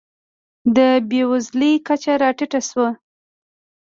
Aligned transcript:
د 0.75 0.77
بېوزلۍ 1.09 1.73
کچه 1.87 2.13
راټیټه 2.21 2.59
شوه. 2.69 2.89